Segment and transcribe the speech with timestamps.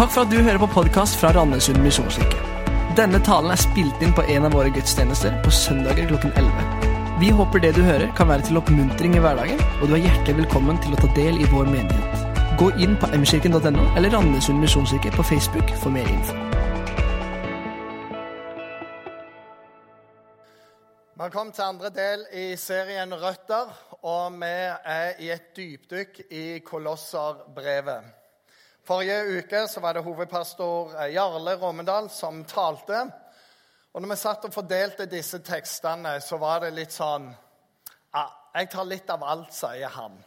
[0.00, 2.38] Takk for at du hører på podkast fra Randesund misjonskirke.
[2.96, 7.16] Denne talen er spilt inn på en av våre gudstjenester på søndager klokken 11.
[7.20, 10.38] Vi håper det du hører, kan være til oppmuntring i hverdagen, og du er hjertelig
[10.38, 12.22] velkommen til å ta del i vår menighet.
[12.56, 16.38] Gå inn på mkirken.no eller Randesund misjonskirke på Facebook for mer info.
[21.20, 23.68] Velkommen til andre del i serien Røtter,
[24.00, 24.54] og vi
[24.96, 28.16] er i et dypdykk i Kolosserbrevet.
[28.90, 33.04] Forrige uke så var det hovedpastor Jarle Rommedal som talte.
[33.92, 38.24] Og når vi satt og fordelte disse tekstene, så var det litt sånn ja,
[38.56, 40.18] Jeg tar litt av alt, sier han.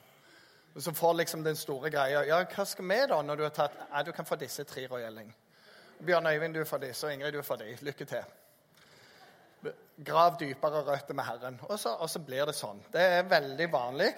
[0.77, 3.53] Og så får liksom den store greia Ja, hva skal vi da når du har
[3.57, 5.35] tatt Ja, du kan få disse tre, Royelling.
[5.99, 7.77] Bjørn Øyvind, du får disse, og Ingrid, du får de.
[7.83, 8.23] Lykke til.
[10.07, 11.59] Grav dypere røtter med Herren.
[11.67, 12.79] Og så, og så blir det sånn.
[12.95, 14.13] Det er veldig vanlig.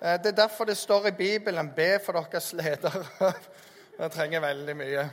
[0.00, 3.32] Det er derfor det står i Bibelen 'Be for deres ledere'.
[3.98, 5.10] Det trenger veldig mye.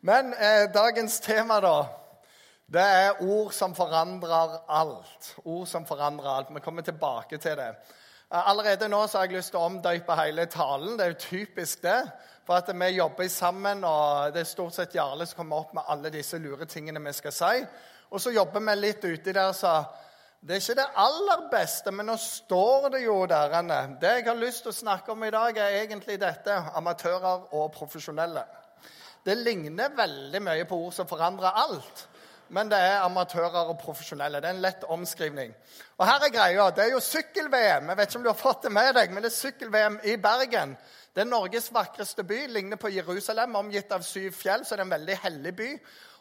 [0.00, 1.86] Men eh, dagens tema, da,
[2.66, 5.36] det er ord som forandrer alt.
[5.44, 6.48] Ord som forandrer alt.
[6.54, 7.74] Vi kommer tilbake til det.
[8.30, 10.98] Allerede nå så har jeg lyst til å omdøype hele talen.
[10.98, 12.10] Det er jo typisk det.
[12.46, 15.86] For at vi jobber sammen, og det er stort sett Jarle som kommer opp med
[15.88, 17.64] alle disse lure tingene vi skal si.
[18.10, 19.84] Og så jobber vi litt uti der, så
[20.40, 23.56] det er ikke det aller beste, men nå står det jo der.
[24.00, 27.72] Det jeg har lyst til å snakke om i dag, er egentlig dette amatører og
[27.74, 28.44] profesjonelle.
[29.26, 32.06] Det ligner veldig mye på ord som forandrer alt.
[32.54, 34.40] Men det er amatører og profesjonelle.
[34.40, 35.50] Det er en lett omskrivning.
[35.98, 36.70] Og her er greia.
[36.72, 37.90] Det er jo sykkel-VM.
[37.90, 40.16] Jeg vet ikke om du har fått det med deg, men det er sykkel-VM i
[40.22, 40.72] Bergen.
[41.12, 42.46] Det er Norges vakreste by.
[42.54, 45.68] Ligner på Jerusalem, omgitt av syv fjell, så det er en veldig hellig by.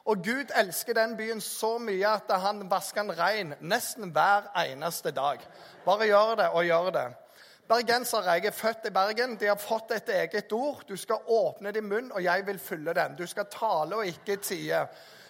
[0.07, 5.11] Og Gud elsker den byen så mye at han vasker den ren nesten hver eneste
[5.11, 5.41] dag.
[5.85, 7.07] Bare gjør det og gjør det.
[7.67, 9.35] Bergensere, jeg er født i Bergen.
[9.35, 10.85] De har fått et eget ord.
[10.87, 13.17] Du skal åpne din munn, og jeg vil fylle den.
[13.19, 14.85] Du skal tale og ikke tie.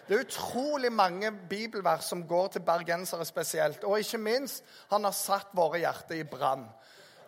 [0.07, 3.83] Det er utrolig mange bibelvers som går til bergensere spesielt.
[3.83, 6.67] Og ikke minst, han har satt våre hjerter i brann.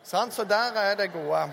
[0.03, 1.49] Så der er det gode.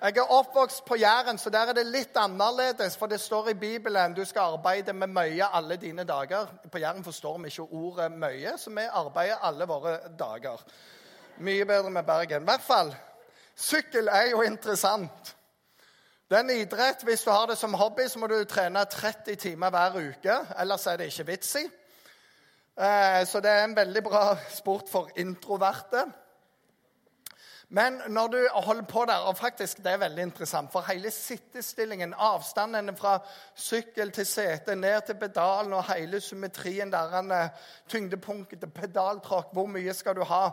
[0.00, 2.98] Jeg er oppvokst på Jæren, så der er det litt annerledes.
[3.00, 6.50] For det står i Bibelen du skal arbeide med møye alle dine dager.
[6.72, 10.60] På Jæren forstår vi ikke ordet møye, så vi arbeider alle våre dager.
[11.38, 12.42] Mye bedre med Bergen.
[12.42, 12.92] I hvert fall,
[13.56, 15.32] sykkel er jo interessant.
[16.28, 17.02] Det er en idrett.
[17.02, 20.38] Hvis du har det som hobby, så må du trene 30 timer hver uke.
[20.60, 21.64] Ellers er det ikke vits i.
[22.76, 26.04] Eh, så det er en veldig bra sport for introverte.
[27.68, 32.14] Men når du holder på der, og faktisk det er veldig interessant, for hele sittestillingen,
[32.14, 33.16] avstanden fra
[33.58, 37.48] sykkel til sete, ned til pedalen og hele symmetrien der,
[37.90, 40.44] tyngdepunktet, pedaltråkk, hvor mye skal du ha?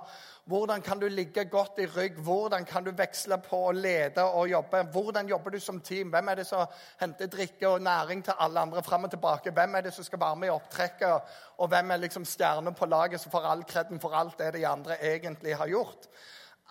[0.49, 2.17] Hvordan kan du ligge godt i rygg?
[2.17, 4.83] Hvordan kan du veksle på å lede og jobbe?
[4.91, 6.09] Hvordan jobber du som team?
[6.09, 6.65] Hvem er det som
[6.99, 9.53] henter drikke og næring til alle andre fram og tilbake?
[9.53, 11.33] Hvem er det som skal være med i opptrekket?
[11.57, 14.67] Og hvem er liksom stjerner på laget som får all kreden for alt det de
[14.67, 16.09] andre egentlig har gjort?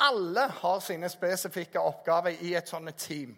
[0.02, 3.36] Alle har sine spesifikke oppgaver i et sånt team.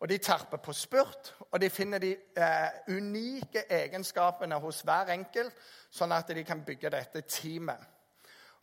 [0.00, 5.54] Og De terper på spurt, og de finner de eh, unike egenskapene hos hver enkelt,
[5.90, 7.80] sånn at de kan bygge dette teamet.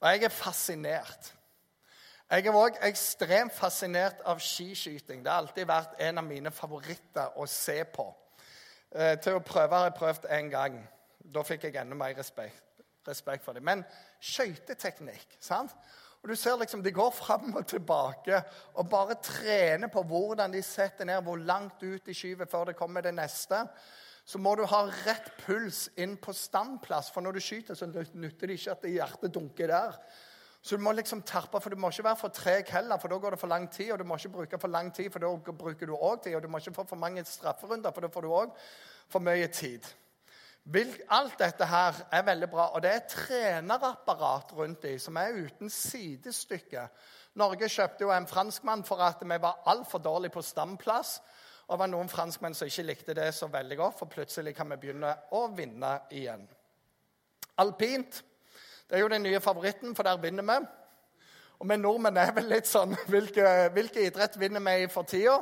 [0.02, 1.32] Og jeg er fascinert.
[2.30, 5.24] Jeg er òg ekstremt fascinert av skiskyting.
[5.24, 8.06] Det har alltid vært en av mine favoritter å se på.
[8.92, 10.80] Eh, til å prøve har jeg prøvd én gang.
[11.34, 13.64] Da fikk jeg enda mer respekt, respekt for det.
[13.64, 13.86] Men
[14.22, 15.74] skøyteteknikk sant?
[16.24, 18.40] Og du ser liksom, De går fram og tilbake
[18.74, 22.78] og bare trener på hvordan de setter ned, hvor langt ut de skyver før det
[22.80, 23.60] kommer det neste.
[24.26, 28.48] Så må du ha rett puls inn på standplass, for når du skyter, så nytter
[28.48, 29.98] det ikke at hjertet dunker der.
[30.64, 33.18] Så du må liksom terpe, for du må ikke være for treg heller, for da
[33.20, 33.90] går det for lang tid.
[33.92, 36.38] Og du må ikke bruke for lang tid, for da bruker du òg tid.
[36.38, 38.54] Og du må ikke få for mange strafferunder, for da får du òg
[39.12, 39.92] for mye tid.
[41.10, 45.70] Alt dette her er veldig bra, og det er trenerapparat rundt dem som er uten
[45.70, 46.88] sidestykke.
[47.36, 51.18] Norge kjøpte jo en franskmann for at vi var altfor dårlige på stamplass.
[51.68, 54.70] Og det var noen franskmenn som ikke likte det så veldig godt, for plutselig kan
[54.72, 56.48] vi begynne å vinne igjen.
[57.60, 58.24] Alpint
[58.90, 60.66] det er jo den nye favoritten, for der vinner vi.
[61.60, 65.40] Og vi nordmenn er vel litt sånn Hvilke, hvilke idrett vinner vi i for tida?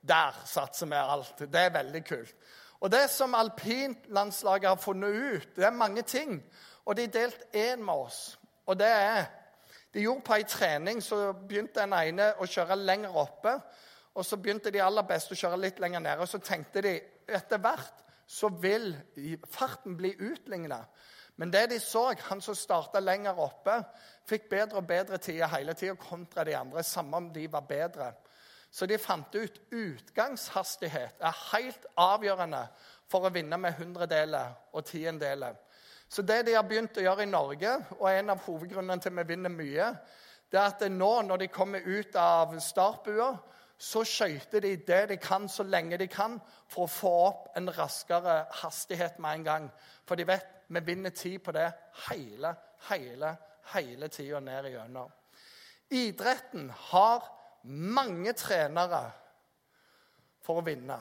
[0.00, 1.44] Der satser vi alt.
[1.44, 2.34] Det er veldig kult.
[2.80, 6.42] Og Det som alpinlandslaget har funnet ut, det er mange ting.
[6.86, 8.38] Og de har delt én med oss.
[8.66, 9.24] Og det er
[9.94, 13.54] De gjorde på ei trening så begynte den ene å kjøre lenger oppe.
[14.14, 16.20] Og så begynte de aller beste å kjøre litt lenger nede.
[16.20, 18.92] Og så tenkte de etter hvert så vil
[19.48, 20.82] farten bli utligna.
[21.36, 23.78] Men det de så, han som starta lenger oppe,
[24.28, 28.12] fikk bedre og bedre tider hele tida kontra de andre, samme om de var bedre.
[28.70, 32.66] Så de fant ut utgangshastighet er helt avgjørende
[33.08, 35.56] for å vinne med hundredeler og tiendeler.
[36.08, 39.20] Så det de har begynt å gjøre i Norge, og en av hovedgrunnene til at
[39.20, 39.88] vi vinner mye,
[40.48, 43.32] det er at nå når de kommer ut av startbua,
[43.78, 46.38] så skøyter de det de kan, så lenge de kan,
[46.68, 49.68] for å få opp en raskere hastighet med en gang.
[50.08, 51.68] For de vet vi vinner tid på det
[52.08, 52.54] hele,
[52.88, 53.34] hele,
[53.74, 55.12] hele tida ned igjennom.
[55.94, 57.24] Idretten har
[57.64, 59.04] mange trenere
[60.44, 60.98] for å vinne.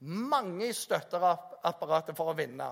[0.00, 2.70] Mange i støtteapparatet for å vinne.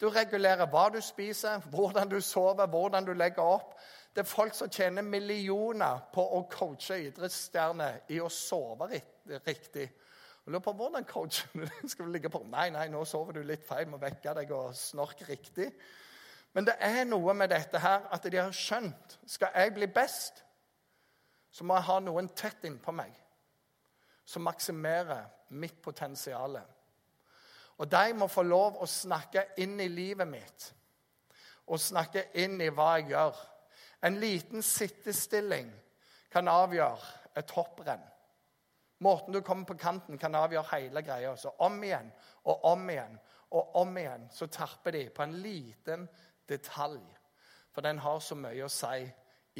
[0.00, 3.76] Du regulerer hva du spiser, hvordan du sover, hvordan du legger opp.
[4.14, 9.86] Det er folk som tjener millioner på å coache idrettsstjerner i å sove riktig.
[10.44, 13.64] Jeg lurer på hvordan coacher du Skal ligge på Nei, nei, nå sover du litt
[13.66, 13.88] feil.
[13.88, 15.70] Må vekke deg og snorke riktig.
[16.54, 20.43] Men det er noe med dette her at de har skjønt Skal jeg bli best,
[21.54, 23.14] så må jeg ha noen tett innpå meg
[24.26, 26.56] som maksimerer mitt potensial.
[27.78, 30.70] Og de må få lov å snakke inn i livet mitt
[31.64, 33.38] og snakke inn i hva jeg gjør.
[34.04, 35.70] En liten sittestilling
[36.32, 38.02] kan avgjøre et hopprenn.
[39.04, 41.36] Måten du kommer på kanten, kan avgjøre hele greia.
[41.36, 42.10] Så om igjen
[42.50, 43.16] og om igjen
[43.54, 46.08] og om igjen så terper de på en liten
[46.48, 47.02] detalj.
[47.74, 49.06] For den har så mye å si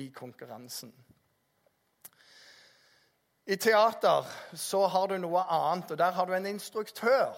[0.02, 0.92] i konkurransen.
[3.46, 4.26] I teater
[4.56, 7.34] så har du noe annet, og der har du en instruktør.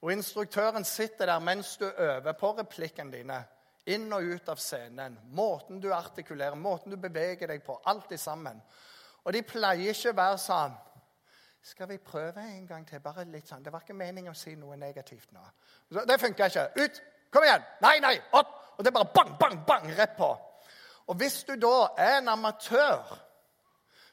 [0.00, 3.42] Og Instruktøren sitter der mens du øver på replikkene dine
[3.90, 5.18] inn og ut av scenen.
[5.36, 7.76] Måten du artikulerer, måten du beveger deg på.
[7.84, 8.62] Alt sammen.
[9.24, 10.78] Og de pleier ikke å være sånn
[11.60, 13.02] Skal vi prøve en gang til?
[13.04, 13.60] Bare litt sånn.
[13.62, 15.42] Det var ikke meningen å si noe negativt nå.
[16.08, 16.62] Det funker ikke.
[16.80, 17.00] Ut!
[17.30, 17.66] Kom igjen!
[17.84, 18.14] Nei, nei!
[18.32, 18.54] Opp!
[18.78, 20.30] Og det er bare bang, bang, bang rett på.
[21.12, 23.12] Og hvis du da er en amatør,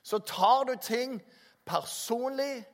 [0.04, 1.22] så tar du ting
[1.66, 2.66] personlig,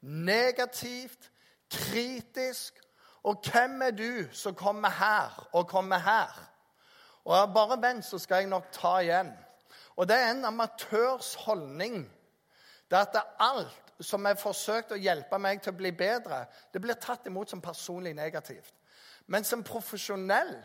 [0.00, 1.30] negativt,
[1.70, 2.80] kritisk.
[3.22, 6.48] Og hvem er du som kommer her og kommer her?
[7.24, 9.32] Og bare vent, så skal jeg nok ta igjen.
[9.96, 12.12] Og det er en amatørs holdning.
[12.90, 16.44] Det er at alt som er forsøkt å hjelpe meg til å bli bedre,
[16.74, 18.74] det blir tatt imot som personlig negativt.
[19.26, 20.56] Men som profesjonell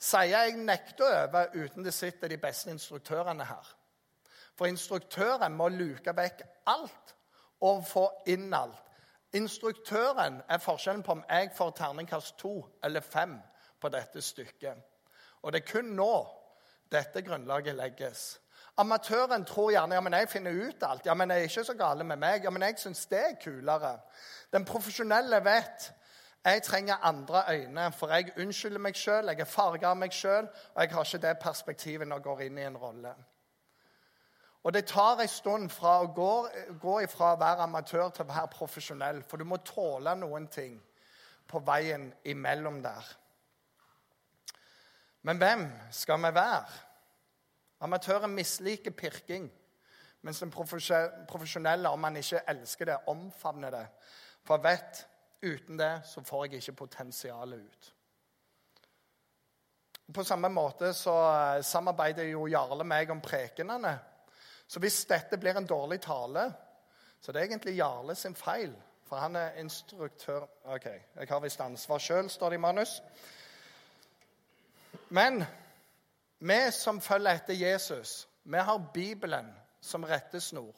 [0.00, 3.72] sier jeg nekter å øve uten det sitter de beste instruktørene her.
[4.60, 7.14] For instruktøren må luke vekk alt
[7.64, 8.90] og få inn alt.
[9.32, 12.52] Instruktøren er forskjellen på om jeg får terningkast to
[12.84, 13.38] eller fem
[13.80, 14.82] på dette stykket.
[15.40, 16.10] Og det er kun nå
[16.92, 18.26] dette grunnlaget legges.
[18.76, 21.08] Amatøren tror gjerne ja, men jeg finner ut alt.
[21.08, 22.44] Ja, men jeg er ikke så gale med meg.
[22.44, 23.96] Ja, men jeg syns det er kulere.
[24.52, 25.88] Den profesjonelle vet
[26.44, 30.52] jeg trenger andre øyne, for jeg unnskylder meg sjøl, jeg er farga av meg sjøl,
[30.74, 33.16] og jeg har ikke det perspektivet når jeg går inn i en rolle.
[34.62, 36.32] Og det tar en stund fra å gå,
[36.80, 40.76] gå ifra å være amatør til å være profesjonell, for du må tåle noen ting
[41.48, 43.06] på veien imellom der.
[45.22, 46.80] Men hvem skal vi være?
[47.80, 49.48] Amatøren misliker pirking,
[50.20, 53.86] mens den profesjonelle, om man ikke elsker det, omfavner det.
[54.44, 55.06] For vet
[55.40, 57.90] uten det så får jeg ikke potensialet ut.
[60.14, 63.94] På samme måte så eh, samarbeider jo Jarle meg om prekenene.
[64.70, 66.44] Så hvis dette blir en dårlig tale,
[67.20, 68.70] så det er egentlig Jarle sin feil.
[69.08, 70.84] For han er instruktør OK,
[71.16, 72.92] jeg har visst ansvar sjøl, står det i manus.
[75.08, 75.42] Men
[76.38, 79.50] vi som følger etter Jesus, vi har Bibelen
[79.80, 80.70] som rettesnor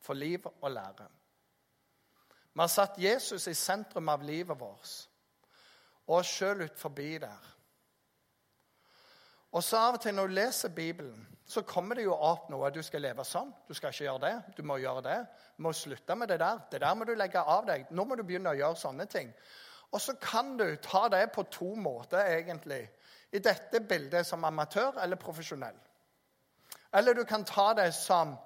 [0.00, 1.08] for liv og lære.
[2.52, 4.92] Vi har satt Jesus i sentrum av livet vårt
[6.08, 7.48] og oss sjøl ut forbi der.
[9.52, 12.68] Og så Av og til når du leser Bibelen, så kommer det jo opp noe.
[12.70, 13.48] Du skal leve sånn.
[13.64, 14.56] Du skal ikke gjøre det.
[14.58, 15.16] Du må gjøre det.
[15.56, 16.60] Du må slutte med det der.
[16.70, 17.86] Det der må du legge av deg.
[17.90, 19.32] Nå må du begynne å gjøre sånne ting.
[19.88, 22.82] Og så kan du ta det på to måter, egentlig
[23.30, 25.76] i dette bildet som amatør eller profesjonell.
[26.92, 28.36] Eller du kan ta det som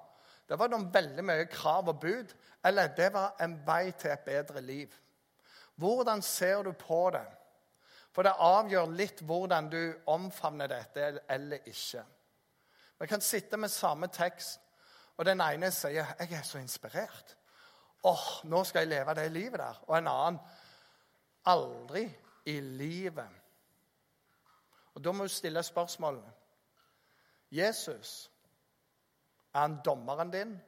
[0.47, 2.33] det var noen veldig mye krav og bud,
[2.67, 4.91] eller det var en vei til et bedre liv.
[5.79, 7.23] Hvordan ser du på det?
[8.13, 9.79] For det avgjør litt hvordan du
[10.11, 12.03] omfavner dette eller ikke.
[13.03, 14.61] Vi kan sitte med samme tekst,
[15.17, 17.35] og den ene sier 'Jeg er så inspirert'.
[18.03, 19.83] åh, nå skal jeg leve det livet der.
[19.87, 20.39] Og en annen
[21.45, 23.41] 'Aldri i livet'.
[24.95, 26.31] Og Da må du stille spørsmålene.
[27.51, 28.31] Jesus,
[29.53, 30.61] er han dommeren din,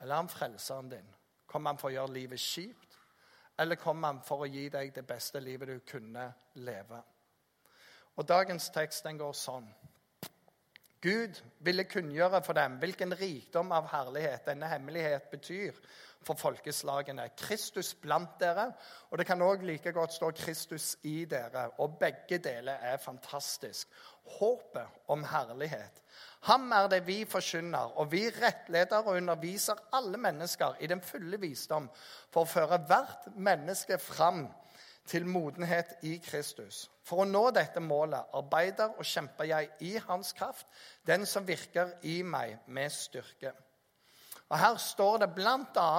[0.00, 1.14] eller er han frelseren din?
[1.46, 2.98] Kommer han for å gjøre livet kjipt,
[3.58, 7.02] eller kommer han for å gi deg det beste livet du kunne leve?
[8.16, 9.74] Og Dagens tekst den går sånn.
[11.02, 15.76] Gud ville kunngjøre for dem hvilken rikdom av herlighet denne hemmelighet betyr
[16.26, 17.28] for folkeslagene.
[17.38, 18.72] Kristus blant dere,
[19.10, 21.68] og det kan òg like godt stå Kristus i dere.
[21.78, 23.88] Og begge deler er fantastisk.
[24.38, 26.02] Håpet om herlighet.
[26.50, 31.38] Ham er det vi forkynner, og vi rettleder og underviser alle mennesker i den fulle
[31.40, 31.88] visdom
[32.30, 34.48] for å føre hvert menneske fram
[35.08, 36.90] til modenhet i Kristus.
[37.04, 40.66] For å nå dette målet arbeider og kjemper jeg i Hans kraft,
[41.06, 43.54] den som virker i meg med styrke.
[44.48, 45.92] Og Her står det bl.a.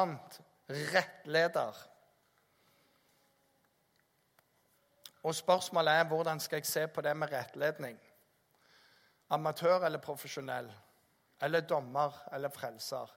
[0.69, 1.79] rettleder.
[5.23, 7.97] Og spørsmålet er hvordan skal jeg se på det med rettledning?
[9.29, 10.69] Amatør eller profesjonell?
[11.41, 13.09] Eller dommer eller frelser?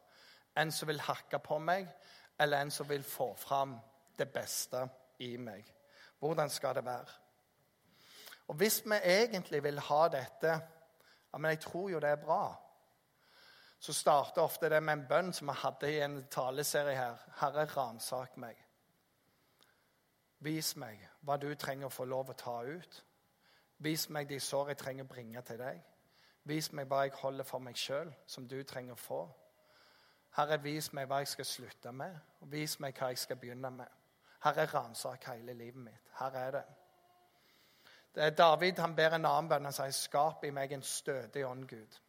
[0.57, 1.89] En som vil hakke på meg,
[2.41, 3.79] eller en som vil få fram
[4.19, 4.85] det beste
[5.19, 5.65] i meg?
[6.23, 7.19] Hvordan skal det være?
[8.49, 10.53] Og Hvis vi egentlig vil ha dette
[11.33, 12.45] ja, men Jeg tror jo det er bra
[13.83, 17.17] så starter ofte det med en bønn som vi hadde i en taleserie her.
[17.41, 18.55] Herre, ransak meg.
[20.39, 23.01] Vis meg hva du trenger å få lov å ta ut.
[23.83, 25.83] Vis meg de sår jeg trenger å bringe til deg.
[26.47, 29.21] Vis meg hva jeg holder for meg sjøl, som du trenger å få.
[30.39, 33.71] Herre, vis meg hva jeg skal slutte med, og vis meg hva jeg skal begynne
[33.83, 34.02] med.
[34.45, 36.15] Herre, ransak hele livet mitt.
[36.19, 36.65] Her er det.
[38.15, 39.65] det er David han ber en annen bønn.
[39.65, 42.01] Han sier, 'Skap i meg en stødig ånd, Gud'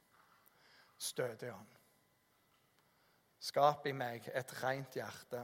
[1.03, 1.77] stødig ånd.
[3.43, 5.43] Skap i meg et rent hjerte.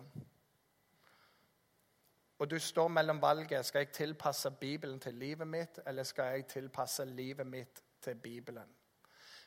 [2.39, 3.65] Og du står mellom valget.
[3.65, 8.75] Skal jeg tilpasse Bibelen til livet mitt, eller skal jeg tilpasse livet mitt til Bibelen?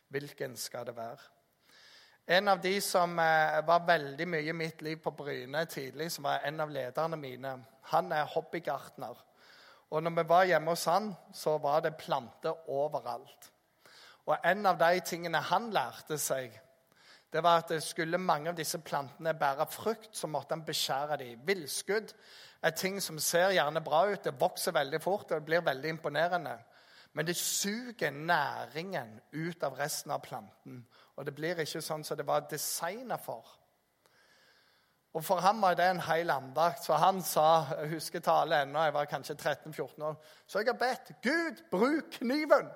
[0.08, 1.18] Hvilken skal det være?
[2.26, 6.28] En av de som eh, var veldig mye i mitt liv på Bryne tidlig, som
[6.28, 7.56] var en av lederne mine,
[7.90, 9.18] han er hobbygartner.
[9.90, 13.50] Og når vi var hjemme hos han, så var det planter overalt.
[14.30, 16.54] Og en av de tingene han lærte seg,
[17.32, 21.42] det var at skulle mange av disse plantene bære frukt, så måtte han beskjære dem.
[21.48, 22.12] Villskudd
[22.62, 25.96] er ting som ser gjerne bra ut, det vokser veldig fort og det blir veldig
[25.96, 26.58] imponerende.
[27.12, 30.84] Men det suger næringen ut av resten av planten.
[31.16, 33.44] Og det blir ikke sånn som det var designa for.
[35.12, 36.84] Og For ham var det en hel andakt.
[36.84, 40.16] Så han sa jeg husker tale ennå, jeg var kanskje 13-14 år
[40.46, 42.70] Så jeg har bedt Gud, bruk kniven!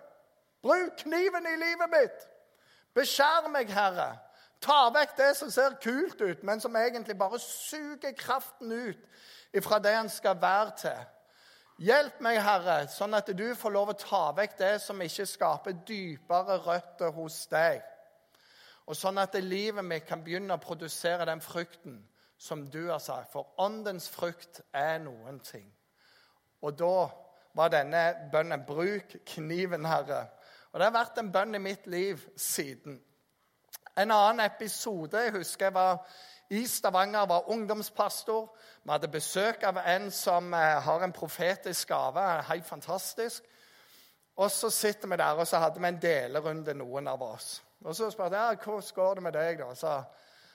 [0.62, 2.28] Bruk kniven i livet mitt!
[2.96, 4.16] Beskjær meg, Herre.
[4.60, 9.02] Ta vekk det som ser kult ut, men som egentlig bare suger kraften ut
[9.52, 11.02] ifra det han skal være til.
[11.76, 15.76] Hjelp meg, Herre, sånn at du får lov å ta vekk det som ikke skaper
[15.88, 17.84] dypere røtter hos deg.
[18.86, 21.98] Og sånn at livet mitt kan begynne å produsere den frukten
[22.38, 23.32] som du har sagt.
[23.32, 25.66] For åndens frukt er noen ting.
[26.62, 27.08] Og da
[27.56, 30.26] var denne bønnen Bruk kniven, Herre.
[30.72, 33.00] Og det har vært en bønn i mitt liv siden.
[33.96, 36.02] En annen episode jeg husker jeg var
[36.52, 38.50] i Stavanger, var ungdomspastor.
[38.84, 42.26] Vi hadde besøk av en som eh, har en profetisk gave.
[42.50, 43.44] Helt fantastisk.
[44.36, 47.62] Og så sitter vi der, og så hadde vi en delerunde, noen av oss.
[47.84, 49.58] Og så spurte jeg hvordan går det med deg.
[49.58, 49.74] da?
[49.74, 50.02] Så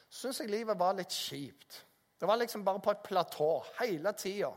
[0.10, 1.86] syns jeg livet var litt kjipt.
[2.20, 4.51] Det var liksom bare på et platå hele tida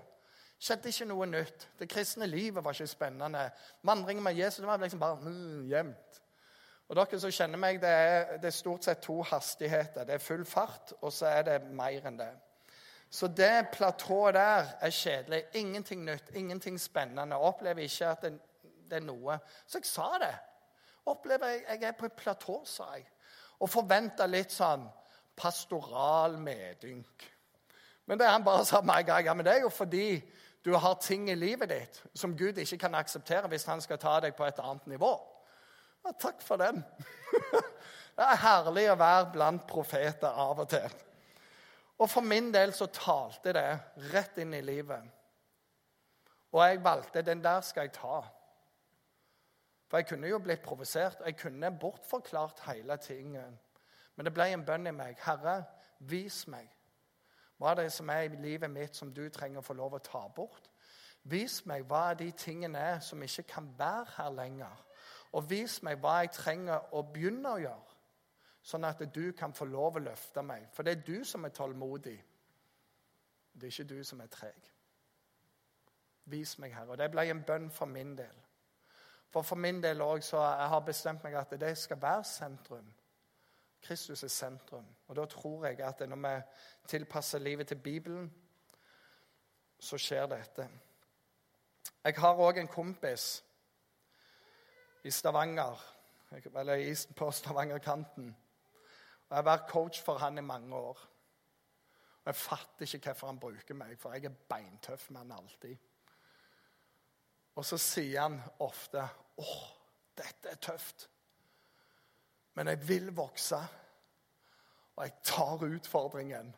[0.65, 1.69] skjedde ikke noe nytt.
[1.79, 3.49] Det kristne livet var ikke spennende.
[3.85, 6.21] Vandringen med Jesus det var liksom bare mm, jevnt.
[6.89, 10.05] Og dere som kjenner meg, det er, det er, stort sett to hastigheter.
[10.05, 12.33] Det er full fart, og så er det mer enn det.
[13.15, 15.45] Så det platået der er kjedelig.
[15.55, 17.37] Ingenting nytt, ingenting spennende.
[17.37, 18.33] Jeg opplever ikke at det,
[18.91, 19.39] det, er noe.
[19.67, 20.35] Så jeg sa det.
[21.07, 23.07] Opplever jeg, jeg er på et platå, sa jeg.
[23.61, 24.87] Og forventa litt sånn
[25.37, 27.27] pastoral medynk.
[28.07, 30.19] Men det han bare sa meg, ja, men det er jo fordi
[30.65, 34.19] du har ting i livet ditt som Gud ikke kan akseptere hvis han skal ta
[34.25, 35.13] deg på et annet nivå.
[36.05, 36.83] Ja, takk for den.
[38.17, 40.97] det er herlig å være blant profeter av og til.
[42.01, 43.69] Og for min del så talte det
[44.13, 45.05] rett inn i livet.
[46.55, 48.23] Og jeg valgte den der skal jeg ta.
[49.95, 51.21] For jeg kunne jo blitt provosert.
[51.23, 53.59] Jeg kunne bortforklart hele tingen.
[54.17, 55.21] Men det ble en bønn i meg.
[55.23, 55.61] Herre,
[55.99, 56.67] vis meg
[57.63, 60.01] hva er det som er i livet mitt som du trenger å få lov å
[60.03, 60.67] ta bort?
[61.31, 64.81] Vis meg hva de tingene er som ikke kan være her lenger.
[65.31, 67.95] Og vis meg hva jeg trenger å begynne å gjøre,
[68.67, 70.67] sånn at du kan få lov å løfte meg.
[70.75, 72.17] For det er du som er tålmodig.
[73.55, 74.71] Det er ikke du som er treg.
[76.35, 76.97] Vis meg, Herre.
[76.97, 78.44] Og det ble en bønn for min del.
[79.35, 82.87] For for min del òg så jeg har bestemt meg at det skal være sentrum.
[83.83, 84.85] Kristus er sentrum.
[85.09, 86.43] Og da tror jeg at når vi
[86.89, 88.35] tilpasser livet til Bibelen,
[89.79, 90.69] så skjer dette.
[92.05, 93.45] Jeg har òg en kompis
[95.05, 95.83] i Stavanger.
[96.31, 98.37] eller isen på Stavangerkanten.
[99.29, 100.99] Og Jeg har vært coach for han i mange år.
[102.25, 105.77] Og Jeg fatter ikke hvorfor han bruker meg, for jeg er beintøff med han alltid.
[107.55, 109.09] Og så sier han ofte
[109.39, 109.45] 'Å,
[110.17, 111.09] dette er tøft',
[112.55, 113.59] men jeg vil vokse.
[114.97, 116.57] Og jeg tar utfordringen.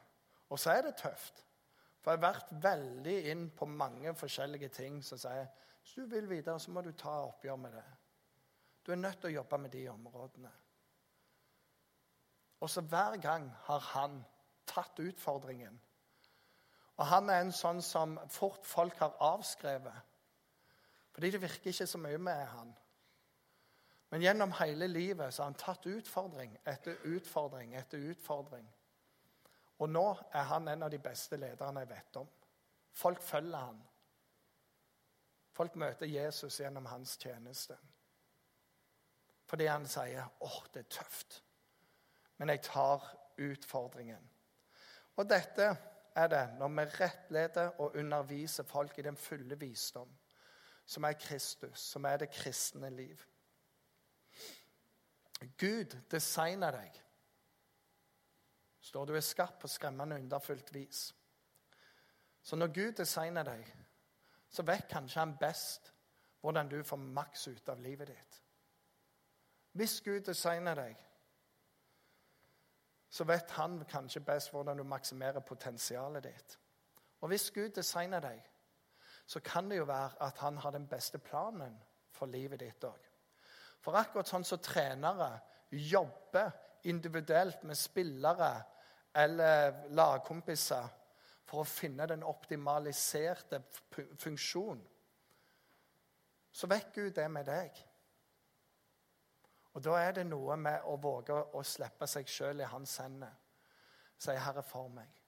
[0.49, 1.45] Og så er det tøft.
[2.01, 5.49] For jeg har vært veldig inn på mange forskjellige ting som sier
[5.81, 7.85] hvis du vil videre, så må du ta oppgjør med det.
[8.87, 10.51] Du er nødt til å jobbe med de områdene.
[12.61, 14.25] Og så hver gang har han
[14.67, 15.81] tatt utfordringen.
[16.97, 19.95] Og han er en sånn som fort folk har avskrevet.
[21.17, 22.75] Fordi det virker ikke så mye med han.
[24.11, 28.67] Men gjennom hele livet så har han tatt utfordring etter utfordring etter utfordring.
[29.79, 30.03] Og nå
[30.37, 32.29] er han en av de beste lederne jeg vet om.
[32.93, 33.81] Folk følger han.
[35.57, 37.79] Folk møter Jesus gjennom hans tjeneste.
[39.49, 41.43] Fordi han sier 'Å, det er tøft',
[42.37, 44.31] men jeg tar utfordringen.
[45.17, 45.77] Og dette
[46.15, 50.19] er det når vi rettleder og underviser folk i den fulle visdom,
[50.87, 53.23] som er Kristus, som er det kristne liv.
[55.59, 57.03] Gud designer deg.
[58.81, 61.15] Står du er skarp på skremmende underfullt vis.
[62.43, 63.67] Så når Gud designer deg,
[64.49, 65.93] så vet kanskje han best
[66.41, 68.43] hvordan du får maks ut av livet ditt.
[69.73, 70.97] Hvis Gud designer deg,
[73.11, 76.59] så vet han kanskje best hvordan du maksimerer potensialet ditt.
[77.21, 78.41] Og hvis Gud designer deg,
[79.27, 81.75] så kan det jo være at han har den beste planen
[82.11, 83.09] for livet ditt òg.
[83.83, 85.33] For akkurat sånn som trenere
[85.71, 86.51] jobber
[86.87, 88.53] individuelt med spillere
[89.17, 90.89] eller lagkompiser
[91.47, 93.63] for å finne den optimaliserte
[94.19, 94.83] funksjonen,
[96.57, 97.83] så vet Gud det med deg.
[99.77, 103.35] Og Da er det noe med å våge å slippe seg sjøl i hans hender.
[104.19, 105.21] Si 'Herre, for meg'.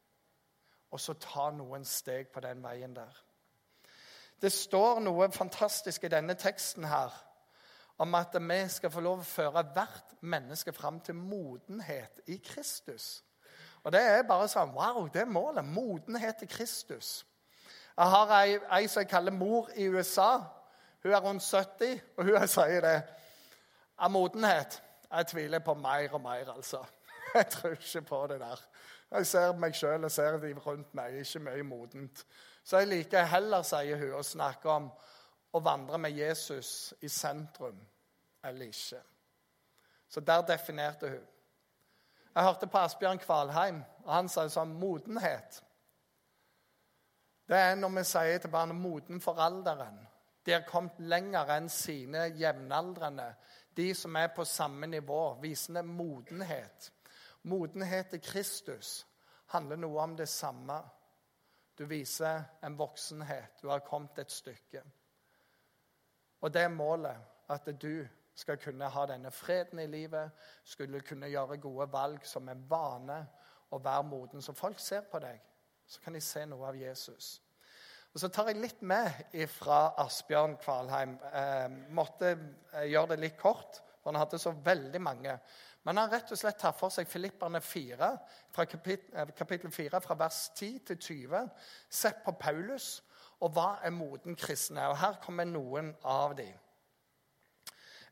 [0.90, 3.27] Og så ta noen steg på den veien der.
[4.42, 7.14] Det står noe fantastisk i denne teksten her
[7.98, 13.24] om at vi skal få lov å føre hvert menneske fram til modenhet i Kristus.
[13.83, 15.64] Og Det er bare sånn Wow, det er målet.
[15.64, 17.24] Modenhet i Kristus.
[17.96, 20.44] Jeg har ei, ei som jeg kaller mor i USA.
[21.03, 22.98] Hun er rundt 70, og hun sier det.
[23.98, 26.83] Av modenhet Jeg tviler på mer og mer, altså.
[27.35, 28.61] Jeg tror ikke på det der.
[29.11, 31.21] Jeg ser meg sjøl og ser de rundt meg.
[31.23, 32.25] Ikke mye modent.
[32.64, 34.90] Så jeg liker heller, sier hun, å snakke om
[35.53, 37.79] å vandre med Jesus i sentrum
[38.44, 39.01] eller ikke.
[40.09, 41.25] Så der definerte hun.
[42.35, 45.62] Jeg hørte på Asbjørn Kvalheim, og han sa sånn modenhet.
[47.49, 50.05] Det er når vi sier til barnet 'moden for alderen'.
[50.47, 53.35] De har kommet lenger enn sine jevnaldrende.
[53.77, 56.92] De som er på samme nivå, visende modenhet.
[57.48, 59.06] Modenhet til Kristus
[59.54, 60.78] handler noe om det samme.
[61.78, 63.61] Du viser en voksenhet.
[63.62, 64.82] Du har kommet et stykke.
[66.40, 67.16] Og det er målet.
[67.48, 68.04] At du
[68.38, 70.30] skal kunne ha denne freden i livet,
[70.64, 73.18] skulle kunne gjøre gode valg som en vane
[73.70, 74.42] og være moden.
[74.42, 75.40] Så folk ser på deg,
[75.87, 77.38] så kan de se noe av Jesus.
[78.12, 79.11] Og Så tar jeg litt med
[79.52, 81.18] fra Asbjørn Kvalheim.
[81.32, 85.34] Eh, måtte eh, gjøre det litt kort, for han hadde så veldig mange.
[85.86, 88.08] Men han rett og slett tar for seg Filipperne 4,
[88.54, 91.50] fra kapittel, eh, kapittel 4, fra vers 10 til 20.
[91.90, 93.02] Sett på Paulus
[93.40, 94.88] og hva er moden kristne?
[94.90, 96.54] Og Her kommer noen av dem.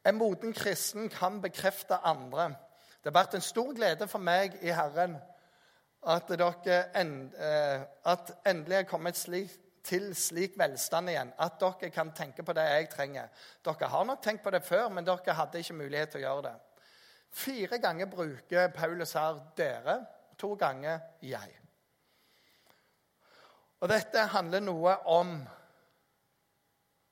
[0.07, 2.55] En moden kristen kan bekrefte andre.
[3.03, 5.17] Det har vært en stor glede for meg i Herren
[6.07, 9.51] at dere end, eh, at endelig er kommet slik,
[9.87, 13.29] til slik velstand igjen at dere kan tenke på det jeg trenger.
[13.65, 16.43] Dere har nok tenkt på det før, men dere hadde ikke mulighet til å gjøre
[16.49, 16.55] det.
[17.31, 20.07] Fire ganger bruker Paulus her 'dere',
[20.39, 21.61] to ganger 'jeg'.
[23.81, 25.49] Og Dette handler noe om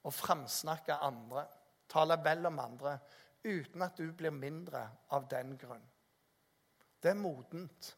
[0.05, 1.47] å framsnakke andre
[1.89, 2.99] tale vel om andre,
[3.45, 5.85] uten at du blir mindre av den grunn.
[7.03, 7.97] Det er modent.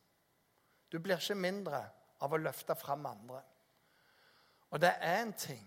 [0.92, 1.82] Du blir ikke mindre
[2.20, 3.42] av å løfte fram andre.
[4.70, 5.62] Og det er en ting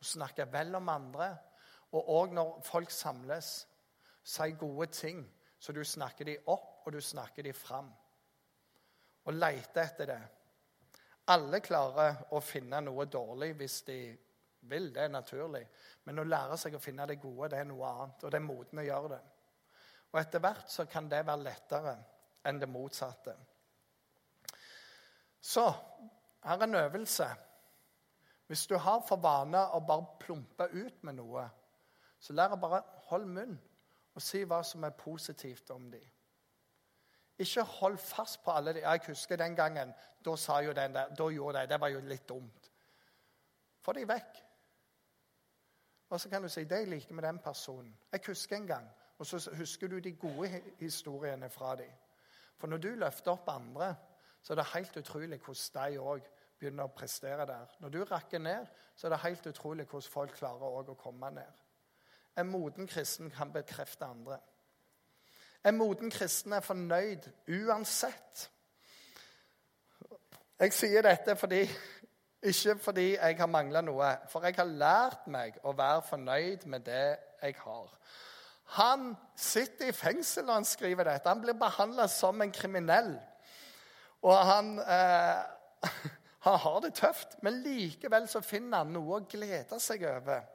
[0.00, 1.30] å snakke vel om andre,
[1.92, 3.52] og òg når folk samles,
[4.24, 5.22] si gode ting,
[5.62, 7.86] så du snakker de opp, og du snakker de fram.
[9.22, 10.22] Og lete etter det.
[11.30, 13.98] Alle klarer å finne noe dårlig hvis de
[14.72, 14.90] vil.
[14.90, 15.62] Det er naturlig.
[16.02, 18.26] Men å lære seg å finne det gode, det er noe annet.
[18.26, 19.20] Og det er moten å gjøre det.
[20.10, 21.96] Og etter hvert så kan det være lettere
[22.42, 23.38] enn det motsatte.
[25.38, 25.68] Så
[26.42, 27.32] her er en øvelse.
[28.50, 31.46] Hvis du har for vane å bare plumpe ut med noe,
[32.18, 32.82] så lær å bare
[33.14, 33.60] holde munn
[34.14, 36.04] og si hva som er positivt om dem.
[37.38, 38.84] Ikke hold fast på alle de.
[38.84, 39.94] Jeg husker den gangen.
[40.24, 41.80] Da sa jo den der, da gjorde de det.
[41.80, 42.70] var jo litt dumt.
[43.80, 44.42] Få de vekk.
[46.12, 47.98] Og så kan du si det jeg liker med den personen.
[48.12, 48.88] Jeg husker en gang.
[49.18, 51.90] Og så husker du de gode historiene fra dem.
[52.56, 53.94] For når du løfter opp andre,
[54.42, 57.74] så er det helt utrolig hvordan de òg begynner å prestere der.
[57.80, 61.62] Når du rakker ned, så er det helt utrolig hvordan folk klarer å komme ned.
[62.38, 64.38] En moden kristen kan bekrefte andre.
[65.64, 68.48] En moden kristen er fornøyd uansett.
[70.58, 71.60] Jeg sier dette fordi,
[72.42, 76.86] ikke fordi jeg har mangla noe, for jeg har lært meg å være fornøyd med
[76.86, 77.06] det
[77.42, 77.90] jeg har.
[78.78, 81.28] Han sitter i fengsel når han skriver dette.
[81.28, 83.12] Han blir behandla som en kriminell.
[84.22, 85.90] Og han, eh,
[86.46, 90.46] han har det tøft, men likevel så finner han noe å glede seg over.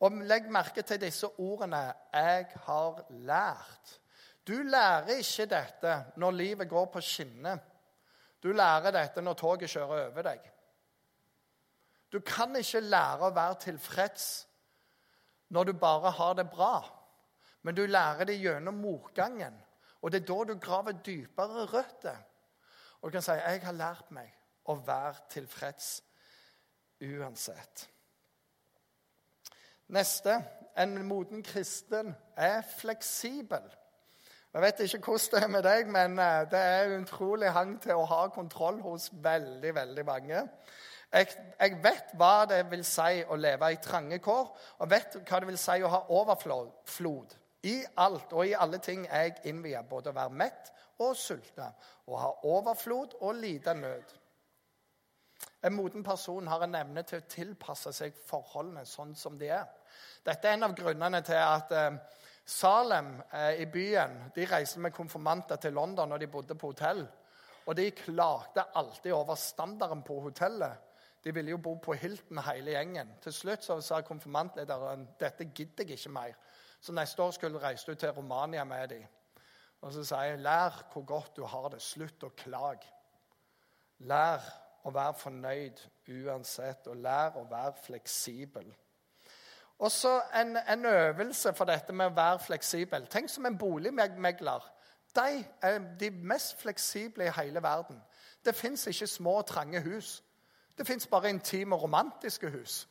[0.00, 4.00] Og legg merke til disse ordene 'jeg har lært'.
[4.46, 7.58] Du lærer ikke dette når livet går på skinner.
[8.42, 10.52] Du lærer dette når toget kjører over deg.
[12.12, 14.46] Du kan ikke lære å være tilfreds
[15.48, 16.84] når du bare har det bra.
[17.62, 19.62] Men du lærer det gjennom motgangen.
[20.02, 22.16] Og det er da du graver dypere røtter.
[23.00, 24.32] Og du kan si 'Jeg har lært meg
[24.64, 26.02] å være tilfreds
[27.00, 27.88] uansett'.
[29.88, 30.44] Neste.
[30.76, 33.62] En moden kristen er fleksibel.
[34.52, 37.98] Jeg vet ikke hvordan det er med deg, men eh, det er utrolig hang til
[38.00, 40.42] å ha kontroll hos veldig, veldig mange.
[41.12, 41.28] Jeg,
[41.60, 44.48] jeg, vet hva det vil si å leve i trange kår,
[44.80, 47.36] og vet hva det vil si å ha overflod.
[47.68, 50.72] I alt og i alle ting er jeg innviet, både å være mett
[51.04, 51.70] og sulte,
[52.08, 54.16] å ha overflod og lite nød.
[55.62, 59.66] En moden person har en evne til å tilpasse seg forholdene sånn som de er.
[60.26, 61.98] Dette er en av grunnene til at eh,
[62.46, 67.02] Salem eh, i byen de reiste med konfirmanter til London når de bodde på hotell.
[67.66, 70.84] Og de klagde alltid over standarden på hotellet.
[71.24, 73.08] De ville jo bo på Hilton hele gjengen.
[73.22, 76.36] Til slutt så sa konfirmantlederen dette gidder jeg ikke mer.
[76.80, 79.02] Så neste år skulle reise til Romania med dem.
[79.82, 81.82] Og så sier jeg lær hvor godt du har det.
[81.82, 82.86] Slutt å klage.
[84.06, 84.46] Lær
[84.86, 88.68] å være fornøyd uansett, og lær å være fleksibel.
[89.78, 93.06] Også en, en, øvelse for dette med å være fleksibel.
[93.12, 94.70] Tenk som en boligmegler.
[95.16, 98.00] De er de mest fleksible i hele verden.
[98.44, 100.22] Det fins ikke små, og trange hus.
[100.78, 102.88] Det fins bare intime, og romantiske hus.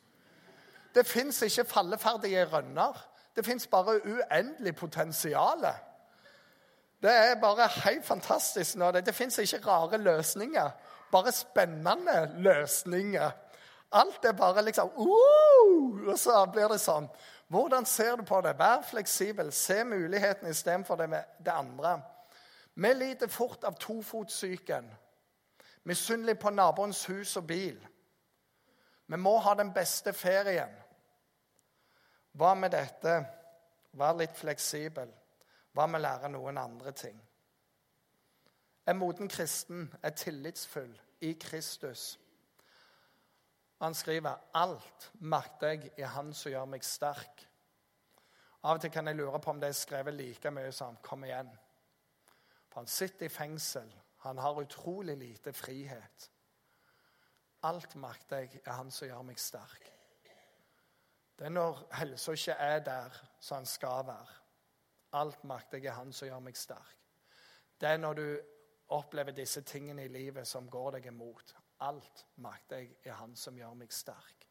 [0.96, 3.02] Det fins ikke falleferdige rønner.
[3.36, 5.66] Det fins bare uendelig potensial.
[7.02, 8.78] Det er bare helt fantastisk.
[8.78, 10.70] Det, det fins ikke rare løsninger,
[11.12, 13.32] bare spennende løsninger.
[13.92, 17.08] Alt er bare liksom uh, Og så blir det sånn.
[17.48, 18.56] Hvordan ser du på det?
[18.60, 19.52] Vær fleksibel.
[19.54, 22.00] Se mulighetene istedenfor det, det andre.
[22.76, 24.90] Vi lider fort av tofotsyken.
[25.84, 27.78] Misunnelig på naboens hus og bil.
[29.08, 30.74] Vi må ha den beste ferien.
[32.36, 33.20] Hva med dette?
[33.96, 35.14] Vær litt fleksibel.
[35.72, 37.20] Hva med å lære noen andre ting?
[38.88, 42.20] En moden kristen er tillitsfull i Kristus.
[43.82, 47.48] Han skriver alt makter jeg i Han som gjør meg sterk.
[48.64, 51.24] Av og til kan jeg lure på om det er skrevet like mye som 'Kom
[51.24, 51.58] igjen'.
[52.70, 53.96] For han sitter i fengsel.
[54.18, 56.32] Han har utrolig lite frihet.
[57.64, 59.92] Alt makter jeg i Han som gjør meg sterk.
[61.40, 64.28] Det er når helsa ikke er der som han skal være.
[65.14, 66.98] Alt makter jeg i Han som gjør meg sterk.
[67.82, 68.40] Det er når du
[68.88, 71.56] opplever disse tingene i livet som går deg imot.
[71.86, 74.46] Alt makter jeg i Han som gjør meg sterk.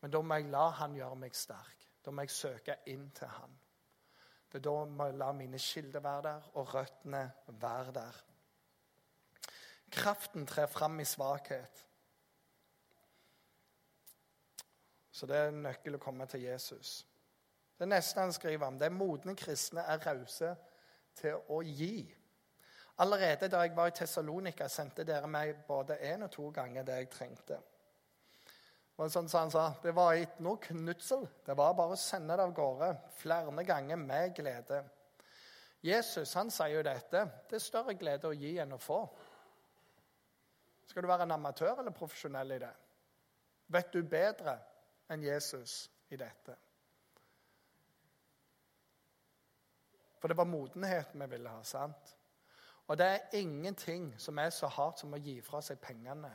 [0.00, 1.86] Men da må jeg la Han gjøre meg sterk.
[2.04, 3.56] Da må jeg søke inn til Han.
[4.52, 8.22] Det da må jeg la mine kilder være der, og røttene være der.
[9.90, 11.82] Kraften trer fram i svakhet.
[15.10, 17.06] Så det er en nøkkel å komme til Jesus.
[17.78, 20.54] Det neste han skriver om, det er modne kristne er rause
[21.16, 22.04] til å gi.
[22.98, 27.00] Allerede da jeg var i Tessalonika, sendte dere meg både én og to ganger det
[27.02, 27.58] jeg trengte.
[28.96, 31.26] Og sånn som han sa, Det var ikke noe knutsel.
[31.44, 34.82] Det var bare å sende det av gårde flere ganger med glede.
[35.84, 37.26] Jesus han sier jo dette.
[37.48, 39.02] Det er større glede å gi enn å få.
[40.88, 42.72] Skal du være en amatør eller profesjonell i det?
[43.76, 44.56] Vet du bedre
[45.12, 46.56] enn Jesus i dette?
[50.16, 52.15] For det var modenhet vi ville ha, sant?
[52.86, 56.30] Og det er ingenting som er så hardt som å gi fra seg pengene.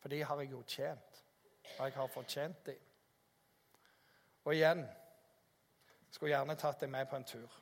[0.00, 1.24] For de har jeg jo tjent.
[1.78, 2.80] Og jeg har fortjent dem.
[4.44, 4.86] Og igjen
[6.14, 7.54] Skulle gjerne tatt deg med på en tur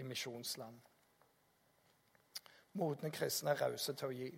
[0.00, 0.78] i misjonsland.
[2.80, 4.30] Modne kristne er rause til å gi.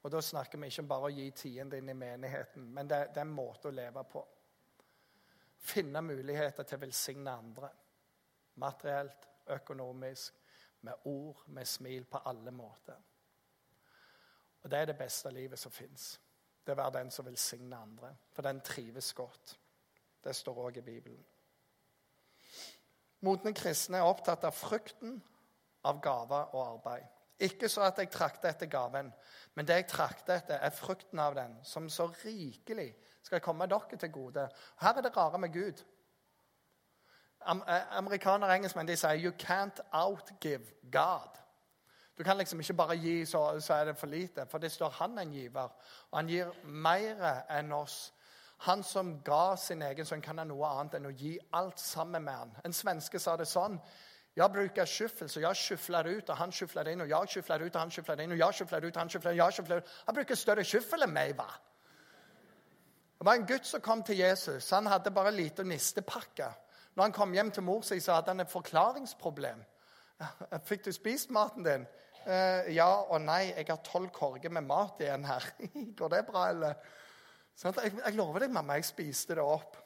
[0.00, 3.02] Og Da snakker vi ikke bare om å gi tiden din i menigheten, men det,
[3.12, 4.22] det er en måte å leve på.
[5.60, 7.68] Finne muligheter til å velsigne andre.
[8.64, 10.39] Materielt, økonomisk,
[10.80, 12.96] med ord, med smil, på alle måter.
[14.62, 16.20] Og Det er det beste livet som fins.
[16.66, 18.14] Det å være den som velsigner andre.
[18.32, 19.58] For den trives godt.
[20.24, 21.24] Det står òg i Bibelen.
[23.20, 25.18] Modne kristne er opptatt av frukten
[25.84, 27.08] av gaver og arbeid.
[27.40, 29.08] Ikke så at jeg trakter etter gaven,
[29.56, 32.90] men det jeg trakter etter, er frukten av den, som så rikelig
[33.24, 34.44] skal komme dere til gode.
[34.80, 35.80] Her er det rare med Gud.
[37.48, 41.40] Eh, amerikanere og engelskmenn de sier 'you can't outgive God'.
[42.18, 44.46] Du kan liksom ikke bare gi, så, så er det for lite.
[44.46, 45.68] For det står han en giver.
[46.10, 48.12] Og han gir mer enn oss.
[48.58, 52.22] Han som ga sin egen sønn, kan ha noe annet enn å gi alt sammen
[52.24, 52.56] med han.
[52.64, 53.80] En svenske sa det sånn.
[54.36, 57.74] Jeg bruker skyffel, så jeg skyfler ut, og han skyfler inn, og jeg skyfler ut,
[57.74, 59.88] og han skyfler inn, og jeg skyfler ut, og han skyfler inn, jeg skyfler ut.
[60.06, 61.48] Han bruker større skyffel enn meg, hva?
[63.18, 64.70] Det var en gutt som kom til Jesus.
[64.70, 66.52] Han hadde bare lite nistepakke.
[66.94, 69.62] Når han kom hjem til mor si, så hadde han et forklaringsproblem.
[70.68, 71.86] 'Fikk du spist maten din?'
[72.26, 73.52] Eh, 'Ja og nei.
[73.56, 75.52] Jeg har tolv korger med mat igjen her.'
[75.96, 76.74] 'Går det bra, eller?'
[77.54, 79.76] Sånn jeg, jeg, lover deg, mamma, jeg spiste det opp.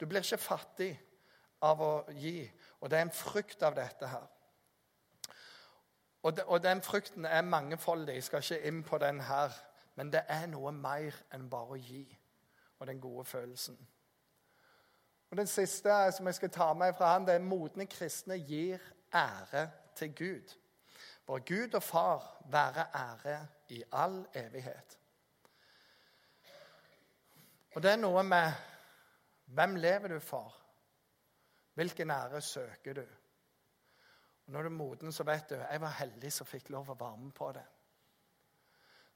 [0.00, 0.90] Du blir ikke fattig
[1.64, 2.42] av å gi.
[2.80, 4.26] Og det er en frykt av dette her.
[6.24, 8.18] Og, de, og den frykten er mangefoldig.
[8.18, 9.56] Jeg skal ikke inn på den her.
[9.94, 12.04] Men det er noe mer enn bare å gi
[12.80, 13.78] og den gode følelsen.
[15.34, 18.78] Og Den siste som jeg skal ta med fra han, det er modne kristne gir
[19.10, 19.64] ære
[19.98, 20.52] til Gud.
[21.26, 24.98] Vår Gud og Far være ære i all evighet.
[27.74, 28.52] Og det er noe med
[29.44, 30.54] hvem lever du for?
[31.74, 33.06] Hvilken ære søker du?
[34.46, 37.00] Og Når du er moden, så vet du jeg var heldig som fikk lov å
[37.00, 37.66] være med på det.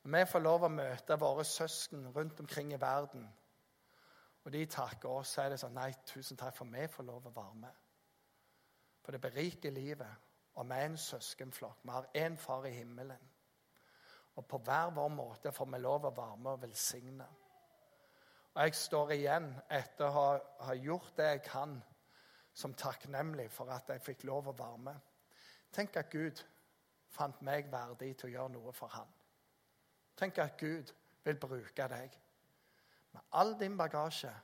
[0.02, 3.30] Når vi får lov å møte våre søsken rundt omkring i verden
[4.48, 7.26] og de takker oss, så er det sånn Nei, tusen takk for vi får lov
[7.28, 7.80] å være med.
[9.04, 10.28] For det beriker livet.
[10.56, 11.82] Og vi er en søskenflokk.
[11.82, 13.26] Vi har én far i himmelen.
[14.40, 17.26] Og på hver vår måte får vi lov å være med og velsigne.
[18.54, 20.30] Og jeg står igjen etter å ha,
[20.70, 21.74] ha gjort det jeg kan,
[22.56, 25.10] som takknemlig for at jeg fikk lov å være med.
[25.76, 26.40] Tenk at Gud
[27.12, 29.12] fant meg verdig til å gjøre noe for han.
[30.16, 30.94] Tenk at Gud
[31.28, 32.16] vil bruke deg
[33.18, 34.34] med all din bagasje,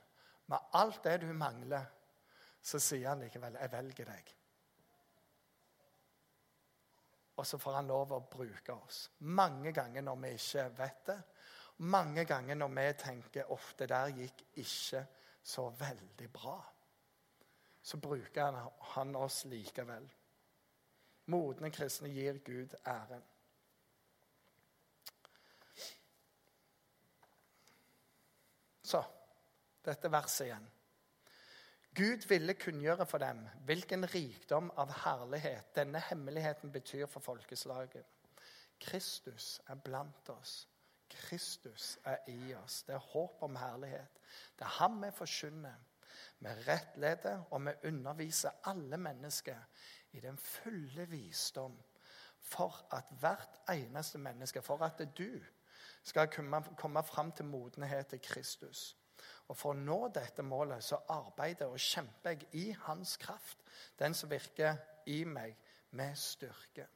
[0.45, 1.85] med alt det du mangler,
[2.61, 4.33] så sier han likevel 'Jeg velger deg'.
[7.37, 9.09] Og så får han lov å bruke oss.
[9.19, 11.21] Mange ganger når vi ikke vet det.
[11.77, 15.05] Mange ganger når vi tenker ofte der gikk ikke
[15.43, 16.63] så veldig bra.
[17.81, 20.11] Så bruker han oss likevel.
[21.25, 23.23] Modne kristne gir Gud æren.
[28.85, 29.03] Så
[29.85, 30.67] dette verset igjen.
[31.95, 38.03] Gud ville kunngjøre for dem hvilken rikdom av herlighet denne hemmeligheten betyr for folkeslaget.
[38.79, 40.67] Kristus er blant oss.
[41.09, 42.83] Kristus er i oss.
[42.83, 44.19] Det er håp om herlighet.
[44.59, 45.77] Det er ham vi forkynner.
[46.39, 49.61] Vi rettleder og vi underviser alle mennesker
[50.11, 51.77] i den fulle visdom
[52.39, 55.39] for at hvert eneste menneske, for at du
[56.03, 56.27] skal
[56.77, 58.97] komme, fram til modenhet til Kristus.
[59.47, 63.61] Og For å nå dette målet så arbeider og kjemper jeg i Hans kraft,
[63.99, 65.53] den som virker i meg
[65.95, 66.87] med styrke.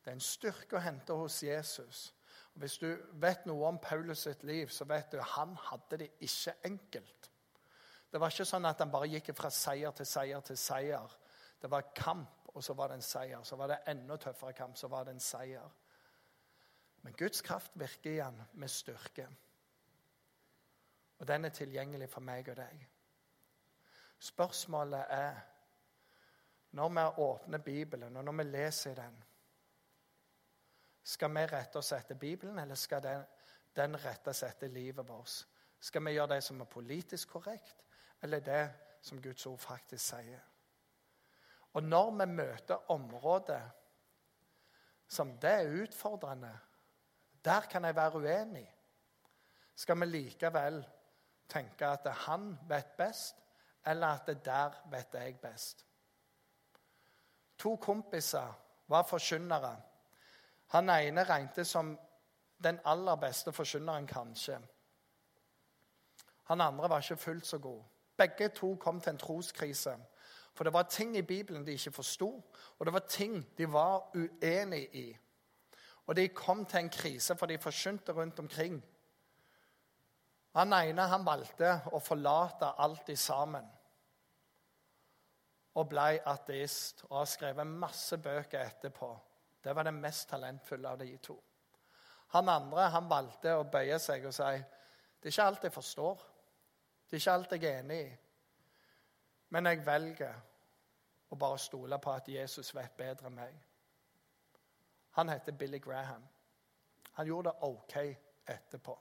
[0.00, 2.10] Det er en styrke å hente hos Jesus.
[2.54, 2.88] Og Hvis du
[3.22, 7.30] vet noe om Paulus sitt liv, så vet du at han hadde det ikke enkelt.
[8.10, 11.12] Det var ikke sånn at han bare gikk fra seier til seier til seier.
[11.60, 13.44] Det var kamp, og så var det en seier.
[13.44, 15.76] Så var det enda tøffere kamp, så var det en seier.
[17.04, 19.28] Men Guds kraft virker igjen med styrke.
[21.20, 22.86] Og den er tilgjengelig for meg og deg.
[24.20, 25.40] Spørsmålet er
[26.70, 29.24] Når vi åpner Bibelen, og når vi leser i den
[31.02, 33.24] Skal vi rette oss etter Bibelen, eller skal den,
[33.76, 35.46] den rette seg etter livet vårt?
[35.80, 37.84] Skal vi gjøre det som er politisk korrekt,
[38.22, 38.70] eller det
[39.02, 40.40] som Guds ord faktisk sier?
[41.72, 43.70] Og når vi møter områder
[45.10, 46.52] som det er utfordrende
[47.44, 48.76] der kan jeg være uenig.
[49.74, 50.86] Skal vi likevel
[51.50, 53.36] tenke at han vet best,
[53.86, 55.86] eller at det der vet jeg best?
[57.58, 58.52] To kompiser
[58.88, 59.76] var forkynnere.
[60.66, 61.98] Han ene regnet som
[62.64, 64.58] den aller beste forkynneren, kanskje.
[66.44, 67.82] Han andre var ikke fullt så god.
[68.16, 69.96] Begge to kom til en troskrise
[70.54, 74.10] For det var ting i Bibelen de ikke forsto, og det var ting de var
[74.14, 75.16] uenig i.
[76.06, 78.84] Og de kom til en krise, for de forkynte rundt omkring.
[80.58, 83.68] Han ene han valgte å forlate alt i sammen
[85.78, 89.10] og ble ateist og har skrevet masse bøker etterpå.
[89.62, 91.36] Det var det mest talentfulle av de to.
[92.34, 94.50] Han andre han valgte å bøye seg og si
[95.20, 96.22] det er ikke alt jeg forstår.
[97.06, 98.10] Det er ikke alt jeg er enig i.
[99.52, 100.38] Men jeg velger
[101.30, 103.58] å bare stole på at Jesus vet bedre enn meg.
[105.18, 106.22] Han heter Billy Graham.
[107.18, 107.96] Han gjorde det OK
[108.46, 108.96] etterpå.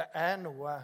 [0.00, 0.78] Det er noe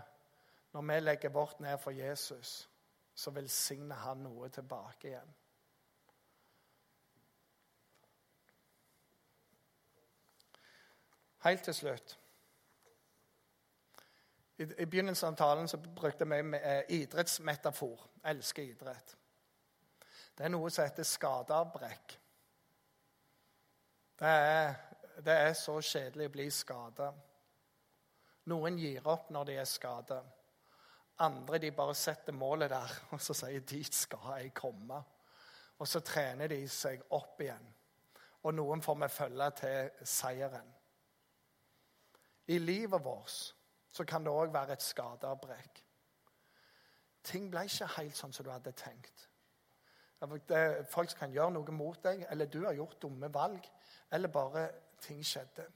[0.76, 2.68] når vi legger vårt ned for Jesus,
[3.14, 5.30] så velsigner han noe tilbake igjen.
[11.46, 12.18] Helt til slutt.
[14.58, 18.02] I, I, begynnelsen av talen så brukte vi eh, idrettsmetafor.
[18.24, 19.16] Elsker idrett.
[20.36, 22.18] Det er noe som heter skadeavbrekk.
[24.18, 24.74] Det er,
[25.24, 27.14] det er så kjedelig å bli skada.
[28.46, 30.22] Noen gir opp når de er skadet.
[31.24, 35.02] Andre de bare setter målet der og så sier 'dit skal jeg komme'.
[35.78, 37.74] Og så trener de seg opp igjen.
[38.42, 40.74] Og noen får vi følge til seieren.
[42.46, 43.54] I livet vårt
[43.88, 45.82] så kan det òg være et skadeavbrekk.
[47.22, 49.28] Ting ble ikke helt sånn som du hadde tenkt.
[50.88, 53.66] Folk kan gjøre noe mot deg, eller du har gjort dumme valg,
[54.10, 54.68] eller bare
[55.02, 55.66] ting skjedde.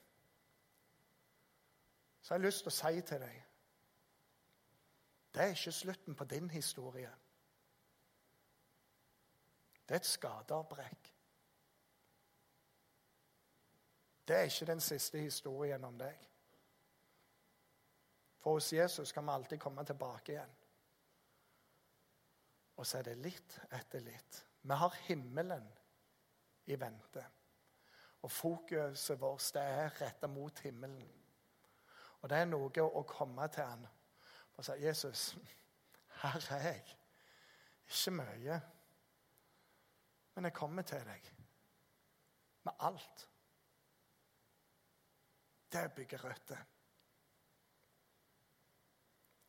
[2.20, 3.38] Så jeg har lyst til å si til deg
[5.34, 7.10] det er ikke slutten på din historie.
[9.88, 11.12] Det er et skadeavbrekk.
[14.28, 16.26] Det er ikke den siste historien om deg.
[18.38, 20.56] For hos Jesus kan vi alltid komme tilbake igjen.
[22.76, 24.44] Og så er det litt etter litt.
[24.62, 25.66] Vi har himmelen
[26.66, 27.24] i vente.
[28.22, 31.19] Og fokuset vårt det er retta mot himmelen.
[32.20, 33.86] Og det er noe å komme til han
[34.56, 35.36] og si 'Jesus,
[36.22, 36.96] her er jeg.'
[37.90, 38.60] Ikke mye,
[40.34, 41.32] men jeg kommer til deg
[42.62, 43.28] med alt.
[45.72, 46.64] Det bygger røtter.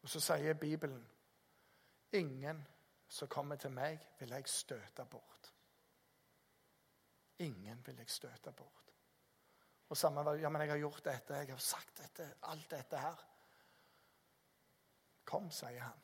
[0.01, 1.09] Og så sier Bibelen
[2.11, 2.67] ingen
[3.07, 5.53] som kommer til meg, vil jeg støte bort.
[7.39, 8.90] Ingen vil jeg støte bort.
[9.91, 13.25] Og samme ja, men jeg har gjort dette, jeg har sagt dette, alt dette her.
[15.27, 15.99] Kom, sier han.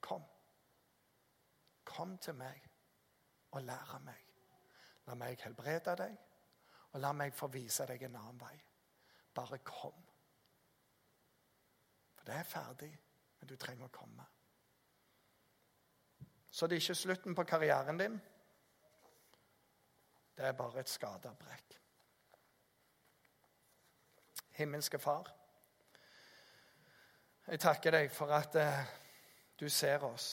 [0.00, 0.24] Kom.
[1.84, 2.64] Kom til meg
[3.52, 4.22] og lære meg.
[5.06, 6.16] La meg helbrede deg,
[6.92, 8.56] og la meg få vise deg en annen vei.
[9.36, 10.00] Bare kom.
[12.16, 12.92] For det er ferdig,
[13.38, 14.24] men du trenger å komme.
[16.50, 18.20] Så det er ikke slutten på karrieren din.
[20.36, 21.82] Det er bare et skadeavbrekk.
[24.56, 25.28] Himmelske Far,
[27.46, 28.86] jeg takker deg for at eh,
[29.60, 30.30] du ser oss.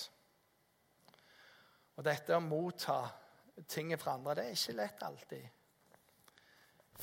[1.94, 3.04] Og dette å motta
[3.70, 5.44] ting fra andre, det er ikke lett alltid.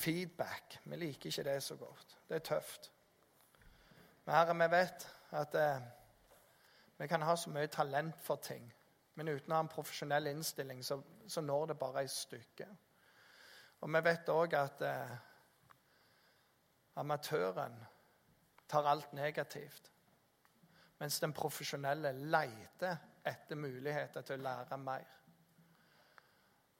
[0.01, 0.79] Feedback.
[0.83, 2.17] Vi liker ikke det så godt.
[2.27, 2.91] Det er tøft.
[4.25, 5.07] Men Herre, vi vet
[5.39, 5.89] at eh,
[6.97, 8.67] vi kan ha så mye talent for ting.
[9.15, 12.67] Men uten å ha en profesjonell innstilling så, så når det bare et stykke.
[13.81, 15.19] Og vi vet òg at eh,
[16.95, 17.75] amatøren
[18.69, 19.91] tar alt negativt.
[20.99, 25.17] Mens den profesjonelle leter etter muligheter til å lære mer.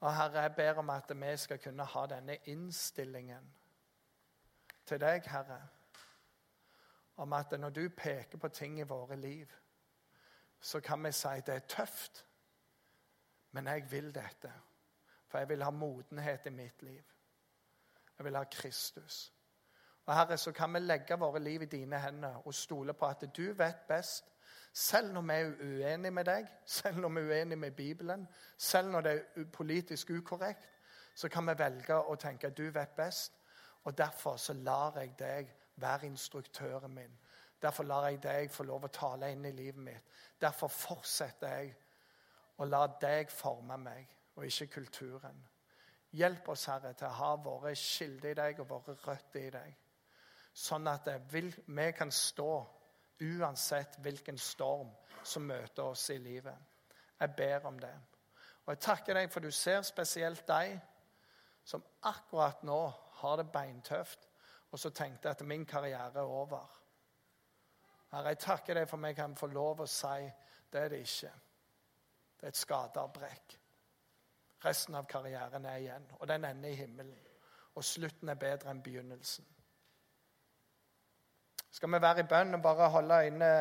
[0.02, 3.52] Og Herre, jeg ber om at vi skal kunne ha denne innstillingen
[4.86, 5.60] til deg, Herre,
[7.22, 9.52] om at når du peker på ting i våre liv,
[10.60, 12.26] så kan vi si at det er tøft,
[13.52, 14.52] men jeg vil dette.
[15.28, 17.04] For jeg vil ha modenhet i mitt liv.
[18.18, 19.34] Jeg vil ha Kristus.
[20.06, 23.26] Og Herre, så kan vi legge våre liv i dine hender og stole på at
[23.38, 24.32] du vet best.
[24.74, 28.28] Selv når vi er uenige med deg, selv når vi er uenige med Bibelen,
[28.58, 30.70] selv når det er politisk ukorrekt,
[31.16, 33.34] så kan vi velge å tenke at du vet best.
[33.84, 37.20] Og derfor så lar jeg deg være instruktøren min.
[37.62, 40.06] Derfor lar jeg deg få lov å tale inn i livet mitt.
[40.42, 41.76] Derfor fortsetter jeg
[42.58, 45.38] å la deg forme meg, og ikke kulturen.
[46.12, 49.81] Hjelp oss, Herre, til å ha våre kilder i deg og våre røtter i deg.
[50.54, 52.52] Sånn at vi kan stå
[53.22, 54.90] uansett hvilken storm
[55.24, 56.58] som møter oss i livet.
[57.20, 57.94] Jeg ber om det.
[58.66, 60.80] Og jeg takker deg for du ser spesielt deg
[61.64, 62.82] som akkurat nå
[63.22, 64.28] har det beintøft,
[64.72, 66.68] og så tenkte jeg at min karriere er over.
[68.12, 70.30] Herre, jeg takker deg for meg kan få lov å si
[70.72, 71.32] det er det ikke.
[72.40, 73.58] Det er et skadeavbrekk.
[74.66, 77.18] Resten av karrieren er igjen, og den ender i himmelen.
[77.76, 79.46] Og slutten er bedre enn begynnelsen.
[81.72, 83.52] Skal vi være i bønn og bare holde øynene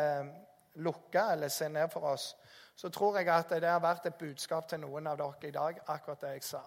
[0.74, 2.36] lukka eller se ned for oss,
[2.76, 5.80] så tror jeg at det har vært et budskap til noen av dere i dag,
[5.86, 6.62] akkurat det jeg sa.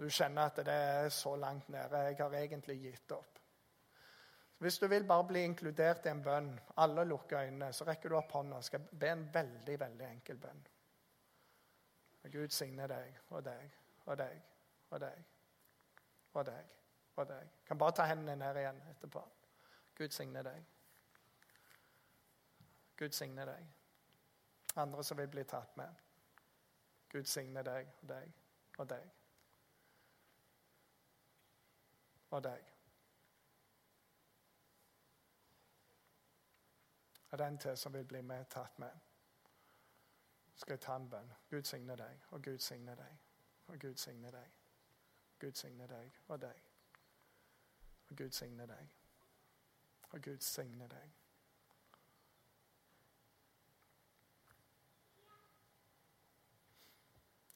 [0.00, 1.98] Du kjenner at det er så langt nede.
[2.08, 3.38] Jeg har egentlig gitt opp.
[4.58, 8.16] Hvis du vil bare bli inkludert i en bønn, alle lukker øynene, så rekker du
[8.16, 10.66] opp hånda og skal be en veldig, veldig enkel bønn.
[12.32, 14.42] Gud signe deg og deg og deg
[14.90, 15.22] og deg
[16.34, 16.74] og deg
[17.16, 17.52] og deg.
[17.66, 19.22] Kan bare ta hendene ned igjen etterpå.
[20.00, 20.66] Gud signe deg.
[22.96, 23.66] Gud signe deg.
[24.76, 25.94] Andre som vil bli tatt med.
[27.12, 28.32] Gud signe deg og deg
[28.78, 29.10] og deg.
[32.30, 32.70] Og deg.
[37.30, 38.90] Og den til som vil bli med, tatt med?
[40.54, 41.32] Skal jeg ta en bønn?
[41.50, 43.20] Gud signe deg, og Gud signe deg,
[43.66, 44.56] og Gud signe deg.
[45.40, 46.64] Gud signe deg og deg.
[48.10, 48.99] Og Gud signe deg.
[50.10, 51.12] Og Gud signe deg.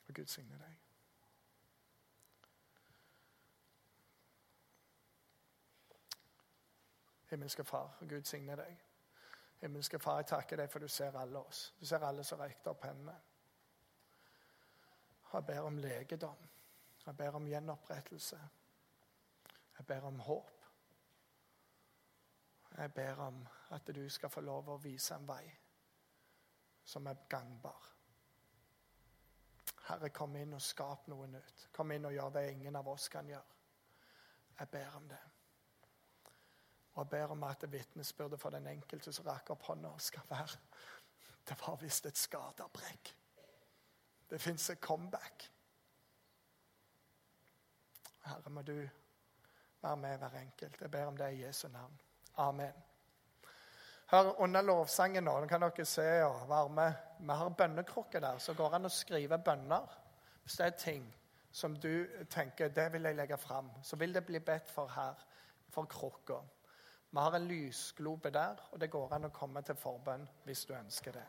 [0.09, 0.81] Og Gud signe deg.
[7.31, 8.83] Himmelske Far, og Gud signe deg.
[9.61, 11.75] Himmelske Far, jeg takker deg for du ser alle oss.
[11.81, 13.17] Du ser alle som rekte opp hendene.
[15.33, 16.49] Jeg ber om legedom.
[17.07, 18.39] Jeg ber om gjenopprettelse.
[19.79, 20.54] Jeg ber om håp.
[22.75, 25.45] Jeg ber om at du skal få lov å vise en vei
[26.85, 27.91] som er gangbar.
[29.85, 31.69] Herre, kom inn og skap noe nytt.
[31.73, 33.59] Kom inn og gjør det ingen av oss kan gjøre.
[34.59, 35.23] Jeg ber om det.
[36.95, 40.61] Og jeg ber om at vitnesbyrdet for den enkelte som rakk opp hånda, skal være
[41.45, 43.11] Det var visst et skadebrekk.
[44.31, 45.51] Det fins et comeback.
[48.25, 48.79] Herre, må du
[49.83, 50.81] være med hver enkelt.
[50.81, 51.99] Jeg ber om det i Jesu navn.
[52.37, 52.73] Amen.
[54.11, 56.03] Her Under lovsangen nå, kan dere se
[56.49, 56.93] være med.
[57.21, 59.87] Vi har bønnekrukke der, så går det an å skrive bønner.
[60.43, 61.07] Hvis det er ting
[61.55, 65.15] som du tenker det vil jeg legge fram, så vil det bli bedt for her,
[65.71, 66.41] for krukka.
[67.11, 70.75] Vi har en lysglobe der, og det går an å komme til forbønn hvis du
[70.75, 71.27] ønsker det.